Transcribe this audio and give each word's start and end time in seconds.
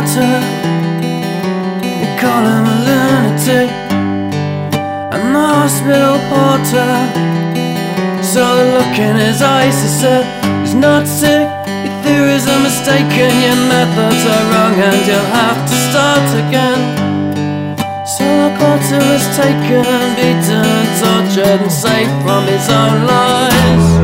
reporter. 0.00 0.40
They 1.80 2.16
call 2.18 2.42
him 2.44 2.64
a 2.64 2.76
lunatic. 2.86 3.70
And 5.12 5.34
the 5.34 5.46
hospital 5.60 6.16
porter 6.30 6.92
saw 8.22 8.54
the 8.56 8.66
look 8.76 8.98
in 8.98 9.16
his 9.16 9.42
eyes. 9.42 9.76
He 9.82 9.88
said, 9.88 10.24
He's 10.62 10.74
not 10.74 11.06
sick. 11.06 11.48
Your 11.84 11.96
theories 12.02 12.46
are 12.48 12.62
mistaken. 12.62 13.30
Your 13.44 13.60
methods 13.68 14.22
are 14.24 14.44
wrong, 14.50 14.74
and 14.88 15.00
you'll 15.06 15.32
have 15.40 15.60
to 15.68 15.76
start 15.88 16.28
again. 16.44 16.80
So 18.06 18.24
the 18.24 18.50
porter 18.58 19.00
was 19.10 19.24
taken, 19.36 19.84
beaten, 20.16 20.64
tortured, 21.00 21.60
and 21.60 21.72
saved 21.72 22.16
from 22.22 22.44
his 22.46 22.68
own 22.68 23.06
lies. 23.06 23.99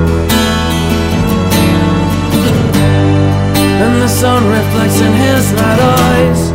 Sun 4.17 4.49
reflects 4.49 4.99
in 5.03 5.13
his 5.13 5.53
red 5.53 5.79
eyes. 5.79 6.46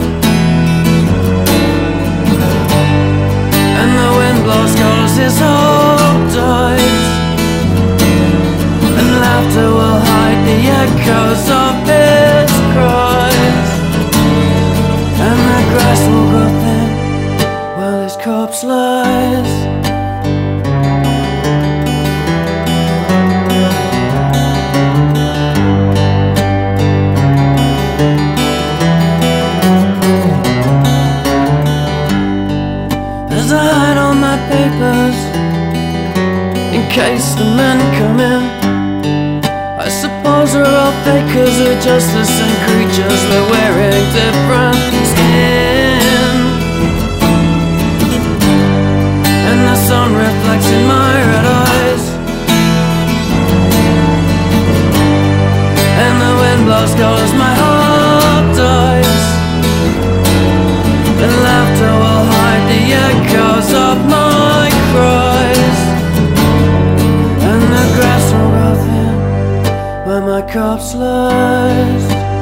Case 37.01 37.33
the 37.33 37.47
men 37.61 37.77
come 37.97 38.19
in. 38.33 38.41
I 39.85 39.89
suppose 40.01 40.49
we're 40.55 40.75
all 40.81 40.95
fakers, 41.05 41.55
we're 41.61 41.81
just 41.89 42.07
the 42.17 42.25
same 42.37 42.57
creatures, 42.67 43.21
we're 43.29 43.47
wearing 43.55 44.03
different 44.21 45.05
skin. 45.11 46.33
And 49.49 49.59
the 49.69 49.77
sun 49.87 50.09
reflects 50.25 50.69
in 50.77 50.83
my 50.95 51.13
red 51.31 51.45
eyes. 51.63 52.03
And 56.05 56.15
the 56.23 56.33
wind 56.41 56.61
blows 56.67 56.93
cold 56.99 57.19
as 57.27 57.33
my 57.43 57.60
my 70.95 72.40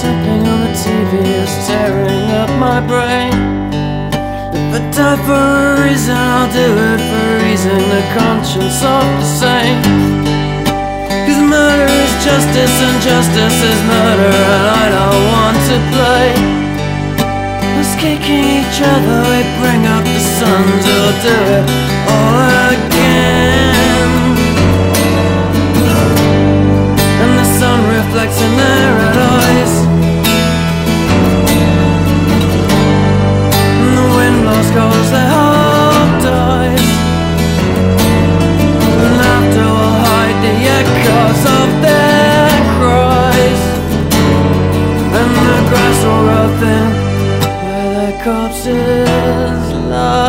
Something 0.00 0.48
on 0.48 0.60
the 0.64 0.72
TV 0.80 1.12
is 1.44 1.52
tearing 1.68 2.30
up 2.40 2.48
my 2.56 2.80
brain. 2.80 3.36
If 4.56 4.72
I 4.72 4.80
die 4.96 5.20
for 5.28 5.36
a 5.36 5.84
reason, 5.84 6.16
I'll 6.16 6.48
do 6.48 6.68
it 6.88 7.00
for 7.04 7.26
a 7.36 7.44
reason 7.44 7.76
The 7.76 8.04
conscience 8.16 8.80
of 8.80 9.04
the 9.20 9.28
same 9.44 9.76
Cause 11.28 11.42
murder 11.44 11.84
is 11.84 12.12
justice 12.24 12.76
and 12.80 12.96
justice 13.04 13.58
is 13.60 13.80
murder 13.92 14.32
And 14.56 14.64
I 14.72 14.84
don't 14.96 15.22
want 15.36 15.58
to 15.68 15.76
play. 15.92 16.28
Us 17.84 17.92
kicking 18.00 18.44
each 18.56 18.80
other, 18.80 19.20
we 19.28 19.44
bring 19.60 19.84
up 19.84 20.04
the 20.08 20.22
sun 20.40 20.64
We'll 20.80 21.12
do 21.28 21.36
it 21.60 21.64
all 22.08 22.72
again. 22.72 24.16
And 27.20 27.32
the 27.36 27.48
sun 27.60 27.78
reflects 27.84 28.40
in 28.40 28.52
the 28.56 28.89
so 46.02 46.10
rotten 46.28 46.86
where 47.64 47.88
the 47.98 48.10
corpses 48.24 49.72
lie. 49.90 50.19